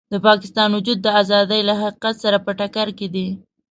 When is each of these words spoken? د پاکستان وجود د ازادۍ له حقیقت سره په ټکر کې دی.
د 0.13 0.15
پاکستان 0.27 0.69
وجود 0.77 0.99
د 1.01 1.07
ازادۍ 1.21 1.61
له 1.69 1.73
حقیقت 1.81 2.15
سره 2.23 2.37
په 2.45 2.51
ټکر 2.59 2.87
کې 2.97 3.07
دی. 3.15 3.27